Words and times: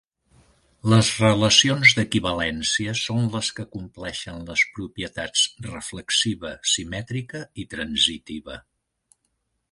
Les 0.91 1.09
relacions 1.23 1.91
d'equivalència 1.97 2.95
són 3.01 3.27
les 3.35 3.49
que 3.59 3.65
compleixen 3.75 4.39
les 4.47 4.63
propietats 4.77 5.43
reflexiva, 5.67 6.55
simètrica 6.71 7.43
i 7.65 7.67
transitiva. 7.75 8.57